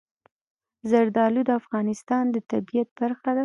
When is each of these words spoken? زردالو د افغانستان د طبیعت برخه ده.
زردالو 0.89 1.41
د 1.45 1.49
افغانستان 1.61 2.23
د 2.31 2.35
طبیعت 2.51 2.89
برخه 2.99 3.29
ده. 3.37 3.39